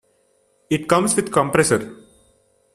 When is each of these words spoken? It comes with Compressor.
It 0.71 0.89
comes 0.89 1.15
with 1.15 1.31
Compressor. 1.31 1.95